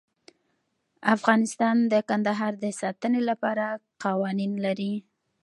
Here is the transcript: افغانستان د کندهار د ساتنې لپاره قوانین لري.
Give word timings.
افغانستان 1.15 1.75
د 1.91 1.93
کندهار 2.09 2.53
د 2.63 2.65
ساتنې 2.81 3.21
لپاره 3.29 3.65
قوانین 4.03 4.53
لري. 4.65 4.93